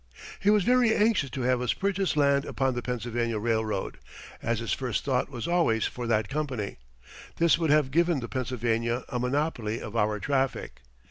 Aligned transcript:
He 0.39 0.49
was 0.49 0.63
very 0.63 0.95
anxious 0.95 1.29
to 1.29 1.41
have 1.41 1.61
us 1.61 1.73
purchase 1.73 2.17
land 2.17 2.43
upon 2.45 2.73
the 2.73 2.81
Pennsylvania 2.81 3.37
Railroad, 3.37 3.99
as 4.41 4.57
his 4.57 4.73
first 4.73 5.03
thought 5.05 5.29
was 5.29 5.47
always 5.47 5.85
for 5.85 6.07
that 6.07 6.27
company. 6.27 6.79
This 7.35 7.59
would 7.59 7.69
have 7.69 7.91
given 7.91 8.19
the 8.19 8.27
Pennsylvania 8.27 9.03
a 9.09 9.19
monopoly 9.19 9.79
of 9.79 9.95
our 9.95 10.19
traffic. 10.19 10.81